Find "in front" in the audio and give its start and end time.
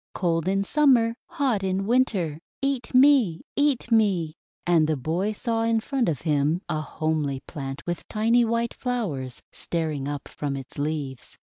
5.61-6.09